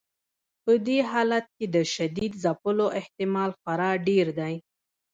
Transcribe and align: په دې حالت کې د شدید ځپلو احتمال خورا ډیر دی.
په 0.63 0.71
دې 0.87 0.97
حالت 1.11 1.45
کې 1.57 1.65
د 1.75 1.77
شدید 1.93 2.31
ځپلو 2.43 2.85
احتمال 2.99 3.49
خورا 3.59 3.91
ډیر 4.07 4.27
دی. 4.39 4.53